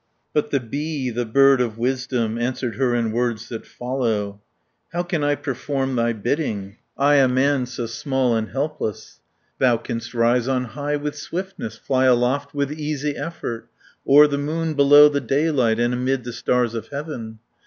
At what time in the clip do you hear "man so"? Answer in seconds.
7.27-7.85